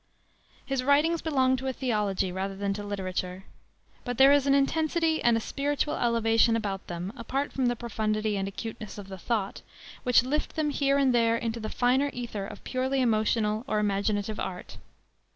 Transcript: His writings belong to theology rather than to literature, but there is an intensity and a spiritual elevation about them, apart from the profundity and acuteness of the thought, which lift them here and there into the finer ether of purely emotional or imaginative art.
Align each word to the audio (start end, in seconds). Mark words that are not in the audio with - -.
His 0.65 0.81
writings 0.83 1.21
belong 1.21 1.57
to 1.57 1.71
theology 1.71 2.31
rather 2.31 2.55
than 2.55 2.73
to 2.73 2.81
literature, 2.83 3.43
but 4.03 4.17
there 4.17 4.31
is 4.31 4.47
an 4.47 4.55
intensity 4.55 5.21
and 5.21 5.37
a 5.37 5.39
spiritual 5.39 5.93
elevation 5.95 6.55
about 6.55 6.87
them, 6.87 7.13
apart 7.15 7.53
from 7.53 7.67
the 7.67 7.75
profundity 7.75 8.35
and 8.35 8.47
acuteness 8.47 8.97
of 8.97 9.09
the 9.09 9.19
thought, 9.19 9.61
which 10.01 10.23
lift 10.23 10.55
them 10.55 10.71
here 10.71 10.97
and 10.97 11.13
there 11.13 11.37
into 11.37 11.59
the 11.59 11.69
finer 11.69 12.09
ether 12.13 12.47
of 12.47 12.63
purely 12.63 12.99
emotional 12.99 13.63
or 13.67 13.77
imaginative 13.77 14.39
art. 14.39 14.77